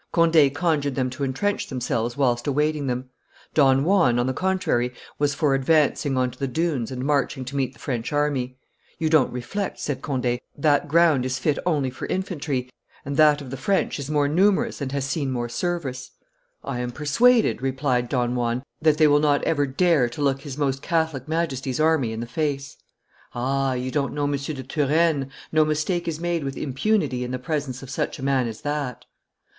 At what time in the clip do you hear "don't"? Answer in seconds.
9.11-9.31, 23.91-24.13